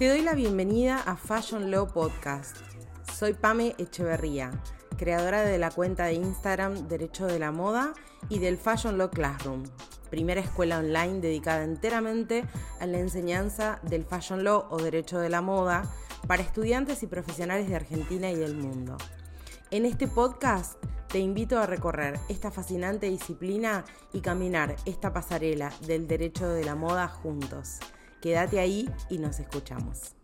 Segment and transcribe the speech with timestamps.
[0.00, 2.56] Te doy la bienvenida a Fashion Law Podcast.
[3.12, 4.50] Soy Pame Echeverría,
[4.96, 7.92] creadora de la cuenta de Instagram Derecho de la Moda
[8.30, 9.64] y del Fashion Law Classroom,
[10.08, 12.46] primera escuela online dedicada enteramente
[12.80, 15.82] a la enseñanza del Fashion Law o Derecho de la Moda
[16.26, 18.96] para estudiantes y profesionales de Argentina y del mundo.
[19.70, 26.06] En este podcast te invito a recorrer esta fascinante disciplina y caminar esta pasarela del
[26.06, 27.80] derecho de la moda juntos.
[28.20, 30.14] Quédate ahí y nos escuchamos.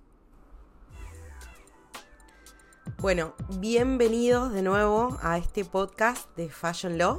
[2.99, 7.19] Bueno, bienvenidos de nuevo a este podcast de Fashion Law.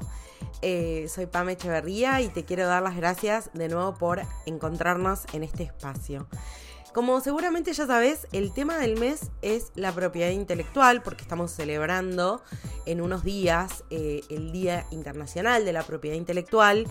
[0.62, 5.44] Eh, soy Pame Echeverría y te quiero dar las gracias de nuevo por encontrarnos en
[5.44, 6.28] este espacio.
[6.94, 12.42] Como seguramente ya sabes, el tema del mes es la propiedad intelectual, porque estamos celebrando
[12.88, 16.88] en unos días eh, el Día Internacional de la Propiedad Intelectual.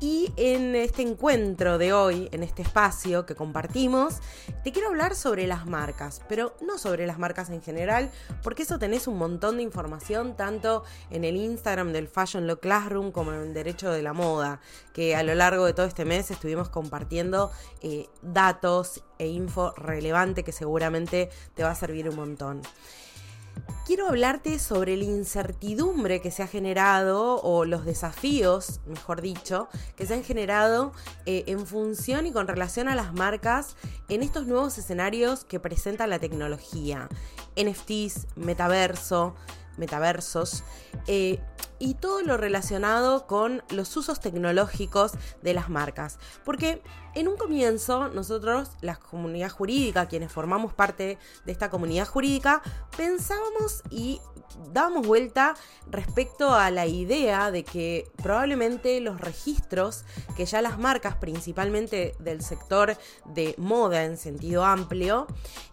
[0.00, 4.20] Y en este encuentro de hoy, en este espacio que compartimos,
[4.64, 8.10] te quiero hablar sobre las marcas, pero no sobre las marcas en general,
[8.42, 13.10] porque eso tenés un montón de información tanto en el Instagram del Fashion Law Classroom
[13.12, 14.60] como en el Derecho de la Moda,
[14.94, 17.50] que a lo largo de todo este mes estuvimos compartiendo
[17.82, 22.62] eh, datos e info relevante que seguramente te va a servir un montón.
[23.86, 30.06] Quiero hablarte sobre la incertidumbre que se ha generado, o los desafíos, mejor dicho, que
[30.06, 30.92] se han generado
[31.26, 33.76] eh, en función y con relación a las marcas
[34.08, 37.08] en estos nuevos escenarios que presenta la tecnología.
[37.56, 39.34] NFTs, metaverso,
[39.76, 40.62] metaversos.
[41.08, 41.40] Eh,
[41.80, 46.18] y todo lo relacionado con los usos tecnológicos de las marcas.
[46.44, 46.82] Porque
[47.14, 52.62] en un comienzo nosotros, la comunidad jurídica, quienes formamos parte de esta comunidad jurídica,
[52.96, 54.20] pensábamos y
[54.72, 55.54] dábamos vuelta
[55.90, 60.04] respecto a la idea de que probablemente los registros
[60.36, 65.26] que ya las marcas, principalmente del sector de moda en sentido amplio,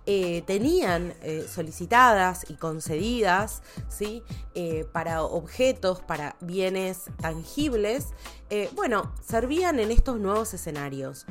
[0.06, 4.24] eh, tenían eh, solicitadas y concedidas ¿sí?
[4.56, 8.08] Eh, para objetos, para bienes tangibles,
[8.76, 11.26] bueno, servían en estos nuevos escenarios.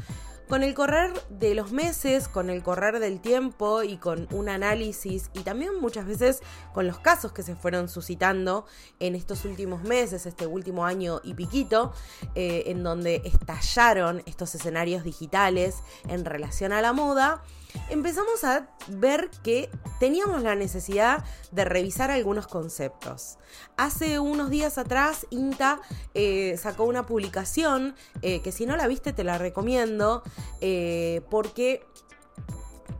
[0.48, 5.28] Con el correr de los meses, con el correr del tiempo y con un análisis
[5.34, 6.40] y también muchas veces
[6.72, 8.64] con los casos que se fueron suscitando
[9.00, 11.92] en estos últimos meses, este último año y piquito,
[12.36, 17.42] eh, en donde estallaron estos escenarios digitales en relación a la moda,
[17.90, 19.70] empezamos a ver que
[20.00, 23.38] teníamos la necesidad de revisar algunos conceptos.
[23.76, 25.80] Hace unos días atrás, INTA
[26.14, 30.22] eh, sacó una publicación eh, que si no la viste te la recomiendo
[30.60, 31.84] eh, porque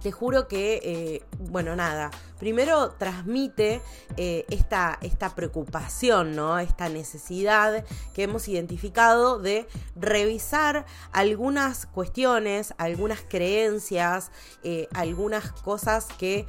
[0.06, 3.82] te juro que, eh, bueno, nada, primero transmite
[4.16, 6.60] eh, esta, esta, preocupación, ¿no?
[6.60, 7.84] Esta necesidad
[8.14, 14.30] que hemos identificado de revisar algunas cuestiones, algunas creencias,
[14.62, 16.46] eh, algunas cosas que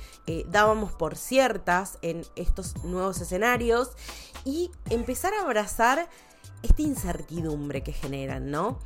[0.50, 3.90] dábamos por ciertas en estos nuevos escenarios
[4.46, 6.08] y empezar a abrazar
[6.62, 8.78] esta incertidumbre que generan, ¿no?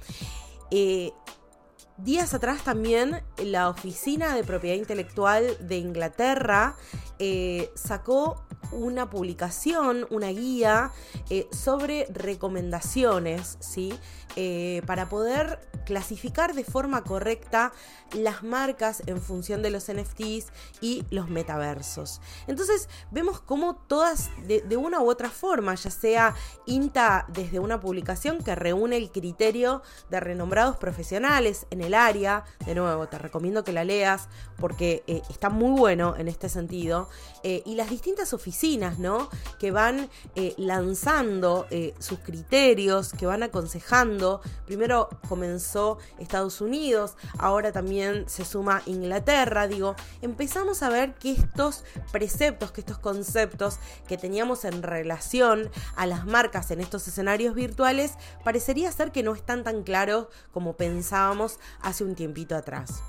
[2.03, 6.75] Días atrás también la Oficina de Propiedad Intelectual de Inglaterra
[7.23, 10.91] eh, sacó una publicación, una guía
[11.29, 13.93] eh, sobre recomendaciones, ¿sí?
[14.37, 17.73] Eh, para poder clasificar de forma correcta
[18.13, 22.21] las marcas en función de los NFTs y los metaversos.
[22.47, 26.33] Entonces vemos cómo todas de, una u otra forma, ya sea
[26.65, 32.73] INTA desde una publicación que reúne el criterio de renombrados profesionales en el área, de
[32.73, 37.09] nuevo te recomiendo que la leas porque está muy bueno en este sentido,
[37.43, 39.29] eh, y las distintas oficinas, ¿no?
[39.59, 40.09] Que van
[40.57, 41.67] lanzando
[41.99, 49.95] sus criterios, que van aconsejando, primero comenzó Estados Unidos, ahora también se suma Inglaterra, digo,
[50.21, 56.25] empezamos a ver que estos preceptos, que estos conceptos que teníamos en relación a las
[56.25, 62.03] marcas en estos escenarios virtuales, parecería ser que no están tan claros como pensábamos hace
[62.03, 63.01] un tiempito atrás.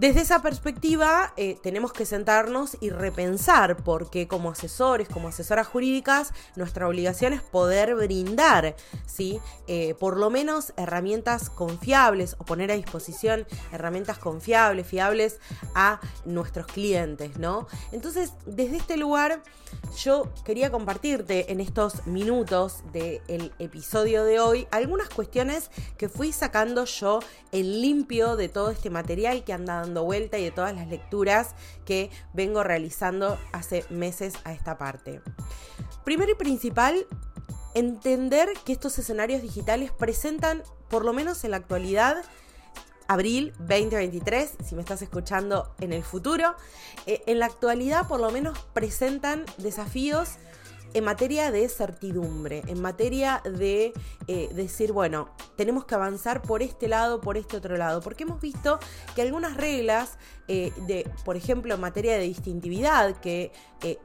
[0.00, 6.32] Desde esa perspectiva eh, tenemos que sentarnos y repensar porque como asesores, como asesoras jurídicas,
[6.56, 9.40] nuestra obligación es poder brindar, ¿sí?
[9.66, 15.38] Eh, por lo menos herramientas confiables o poner a disposición herramientas confiables, fiables
[15.74, 17.66] a nuestros clientes, ¿no?
[17.92, 19.42] Entonces, desde este lugar,
[20.02, 26.86] yo quería compartirte en estos minutos del episodio de hoy algunas cuestiones que fui sacando
[26.86, 27.20] yo
[27.52, 29.66] en limpio de todo este material que han
[29.98, 31.54] vuelta y de todas las lecturas
[31.84, 35.20] que vengo realizando hace meses a esta parte.
[36.04, 37.06] Primero y principal,
[37.74, 42.24] entender que estos escenarios digitales presentan, por lo menos en la actualidad,
[43.10, 46.54] abril 2023, si me estás escuchando en el futuro.
[47.06, 50.36] Eh, en la actualidad por lo menos presentan desafíos
[50.94, 53.92] en materia de certidumbre, en materia de
[54.26, 58.40] eh, decir, bueno, tenemos que avanzar por este lado, por este otro lado, porque hemos
[58.40, 58.78] visto
[59.14, 63.52] que algunas reglas, eh, de, por ejemplo, en materia de distintividad, que
[63.82, 63.98] eh,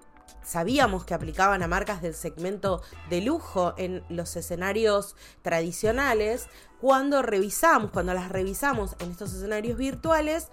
[0.43, 6.47] sabíamos que aplicaban a marcas del segmento de lujo en los escenarios tradicionales,
[6.79, 10.49] cuando revisamos, cuando las revisamos en estos escenarios virtuales,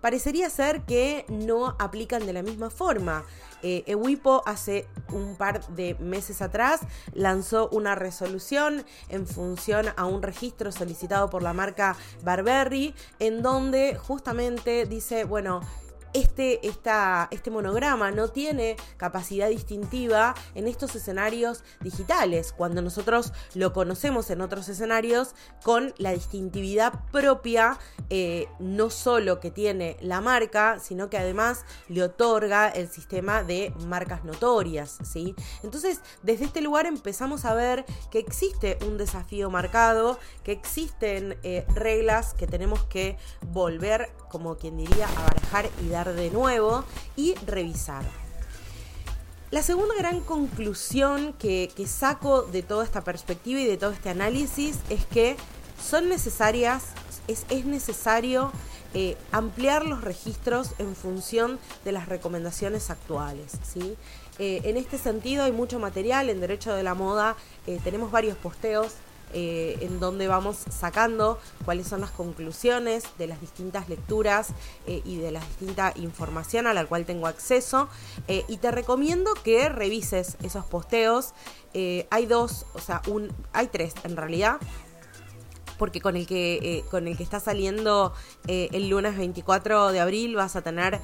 [0.00, 3.24] parecería ser que no aplican de la misma forma.
[3.62, 6.80] Eh, Ewipo hace un par de meses atrás
[7.12, 13.96] lanzó una resolución en función a un registro solicitado por la marca Barberry, en donde
[13.96, 15.60] justamente dice, bueno,
[16.12, 24.30] este, este monograma no tiene capacidad distintiva en estos escenarios digitales, cuando nosotros lo conocemos
[24.30, 27.78] en otros escenarios con la distintividad propia,
[28.10, 33.72] eh, no solo que tiene la marca, sino que además le otorga el sistema de
[33.86, 35.34] marcas notorias, ¿sí?
[35.62, 41.66] Entonces, desde este lugar empezamos a ver que existe un desafío marcado, que existen eh,
[41.74, 43.16] reglas que tenemos que
[43.46, 46.84] volver, como quien diría, a barajar y dar de nuevo
[47.16, 48.04] y revisar.
[49.50, 54.78] La segunda gran conclusión que, saco de toda esta perspectiva y de todo este análisis
[54.90, 55.36] es que
[55.82, 56.84] son necesarias,
[57.28, 58.52] es, es necesario
[58.94, 63.52] eh, ampliar los registros en función de las recomendaciones actuales.
[63.62, 63.96] ¿sí?
[64.38, 68.36] Eh, en este sentido hay mucho material en Derecho de la Moda, eh, tenemos varios
[68.38, 68.94] posteos
[69.32, 74.50] eh, en donde vamos sacando cuáles son las conclusiones de las distintas lecturas
[74.86, 77.88] eh, y de la distinta información a la cual tengo acceso.
[78.26, 81.34] Eh, y te recomiendo que revises esos posteos.
[82.10, 84.58] hay dos, o sea, un, hay tres en realidad
[85.78, 88.12] porque con el que con el que está saliendo
[88.48, 91.00] el lunes 24 de abril vas a tener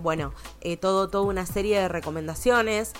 [0.00, 0.32] bueno
[0.80, 2.94] todo toda una serie de recomendaciones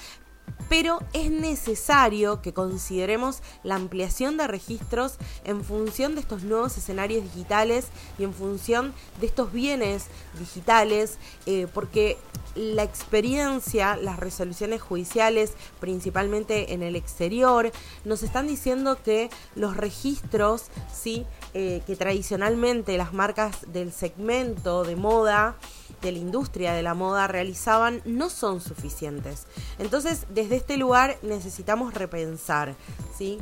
[0.68, 7.22] pero es necesario que consideremos la ampliación de registros en función de estos nuevos escenarios
[7.22, 7.86] digitales
[8.18, 10.06] y en función de estos bienes
[10.38, 12.16] digitales, eh, porque
[12.54, 17.72] la experiencia, las resoluciones judiciales, principalmente en el exterior,
[18.04, 24.96] nos están diciendo que los registros, sí, eh, que tradicionalmente las marcas del segmento de
[24.96, 25.56] moda
[26.04, 29.46] de la industria de la moda realizaban no son suficientes.
[29.78, 32.74] Entonces, desde este lugar necesitamos repensar,
[33.16, 33.38] ¿sí?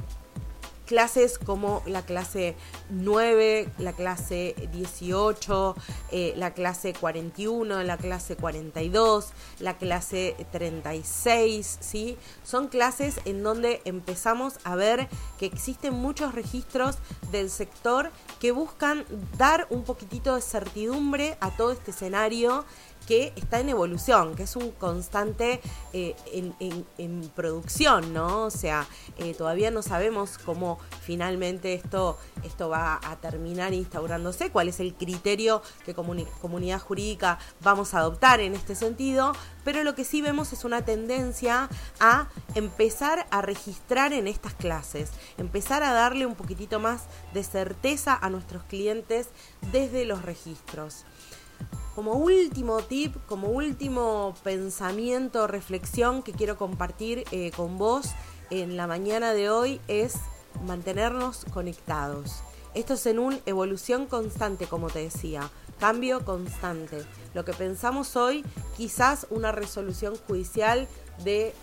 [0.92, 2.54] Clases como la clase
[2.90, 5.74] 9, la clase 18,
[6.10, 12.18] eh, la clase 41, la clase 42, la clase 36, ¿sí?
[12.44, 15.08] Son clases en donde empezamos a ver
[15.38, 16.98] que existen muchos registros
[17.30, 19.06] del sector que buscan
[19.38, 22.66] dar un poquitito de certidumbre a todo este escenario
[23.06, 25.60] que está en evolución, que es un constante
[25.92, 26.14] eh,
[26.98, 28.44] en, producción, ¿no?
[28.44, 28.86] O sea,
[29.18, 34.94] eh, todavía no sabemos cómo finalmente esto, esto va a terminar instaurándose, cuál es el
[34.94, 39.32] criterio que comunidad jurídica vamos a adoptar en este sentido,
[39.64, 41.68] pero lo que sí vemos es una tendencia
[42.00, 47.04] a empezar a registrar en estas clases, empezar a darle un poquitito más
[47.34, 49.28] de certeza a nuestros clientes
[49.72, 51.04] desde los registros.
[51.94, 58.12] Como último tip, como último pensamiento, reflexión que quiero compartir eh, con vos
[58.50, 60.14] en la mañana de hoy es
[60.64, 62.42] mantenernos conectados.
[62.74, 67.04] Esto es en una evolución constante, como te decía, cambio constante.
[67.34, 68.44] Lo que pensamos hoy,
[68.76, 70.88] quizás una resolución judicial
[71.24, 71.54] de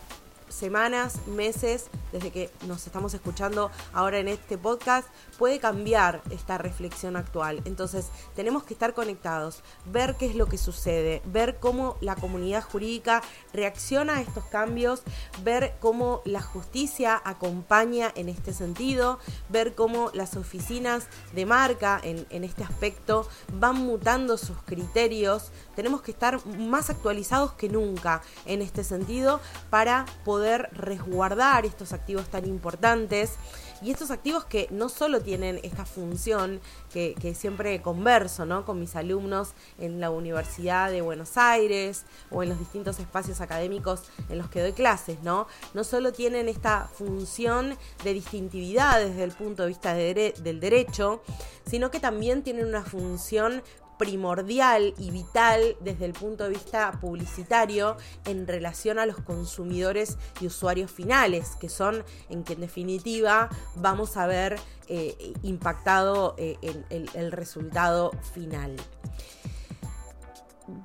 [0.49, 7.15] semanas, meses, desde que nos estamos escuchando ahora en este podcast, puede cambiar esta reflexión
[7.15, 7.61] actual.
[7.65, 12.63] Entonces, tenemos que estar conectados, ver qué es lo que sucede, ver cómo la comunidad
[12.63, 13.21] jurídica
[13.53, 15.03] reacciona a estos cambios,
[15.43, 22.43] ver cómo la justicia acompaña en este sentido, ver cómo las oficinas de marca en,
[22.43, 25.51] este aspecto van mutando sus criterios.
[25.75, 29.39] Tenemos que estar más actualizados que nunca en este sentido
[29.69, 30.38] para poder
[30.71, 33.35] resguardar estos activos tan importantes
[33.81, 36.59] y estos activos que no solo tienen esta función
[36.91, 38.65] que, siempre converso ¿no?
[38.65, 44.03] con mis alumnos en la Universidad de Buenos Aires o en los distintos espacios académicos
[44.29, 45.47] en los que doy clases, ¿no?
[45.73, 51.21] No solo tienen esta función de distintividad desde el punto de vista del derecho,
[51.65, 53.61] sino que también tienen una función
[53.99, 60.47] primordial y vital desde el punto de vista publicitario en relación a los consumidores y
[60.47, 66.57] usuarios finales, que son en que en definitiva vamos a ver eh, impactado eh,
[66.89, 68.77] el resultado final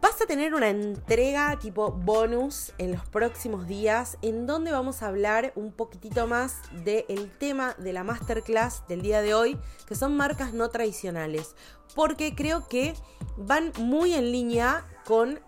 [0.00, 5.08] vas a tener una entrega tipo bonus en los próximos días en donde vamos a
[5.08, 10.16] hablar un poquitito más del tema de la masterclass del día de hoy, que son
[10.16, 11.54] marcas no tradicionales,
[11.94, 12.94] porque creo que
[13.36, 15.40] van muy en línea con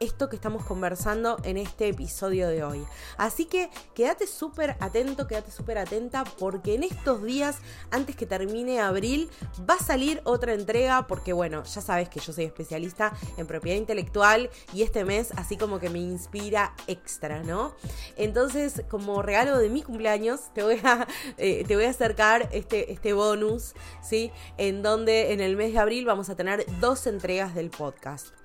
[0.00, 2.82] esto que estamos conversando en este episodio de hoy.
[3.18, 7.58] Así que quédate súper atento, quédate súper atenta porque en estos días,
[7.90, 9.28] antes que termine abril,
[9.68, 13.76] va a salir otra entrega porque bueno, ya sabes que yo soy especialista en propiedad
[13.76, 17.74] intelectual y este mes así como que me inspira extra, ¿no?
[18.16, 22.90] Entonces, como regalo de mi cumpleaños, te voy a, eh, te voy a acercar este,
[22.90, 24.32] este bonus, ¿sí?
[24.56, 28.39] En donde en el mes de abril vamos a tener dos entregas del podcast.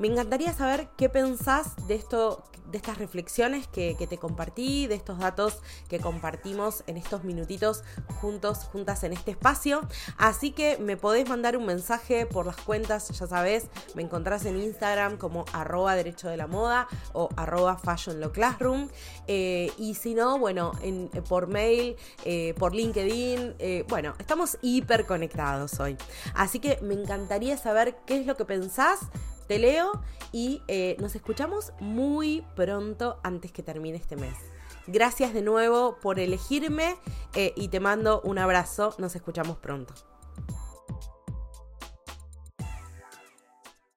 [0.00, 5.18] Me encantaría saber qué pensás de esto, de estas reflexiones que, te compartí, de estos
[5.18, 5.58] datos
[5.90, 7.84] que compartimos en estos minutitos
[8.18, 9.86] juntos, juntas en este espacio.
[10.16, 14.58] Así que me podés mandar un mensaje por las cuentas, ya sabes, me encontrás en
[14.58, 18.88] Instagram como arroba derecho de la moda o arroba fashion classroom.
[19.26, 25.04] Eh, y si no, bueno, en, por mail, eh, por LinkedIn, eh, bueno, estamos hiper
[25.04, 25.98] conectados hoy.
[26.32, 29.00] Así que me encantaría saber qué es lo que pensás
[29.50, 34.36] te leo y eh, nos escuchamos muy pronto antes que termine este mes.
[34.86, 36.94] Gracias de nuevo por elegirme
[37.34, 38.94] eh, y te mando un abrazo.
[38.98, 39.92] Nos escuchamos pronto.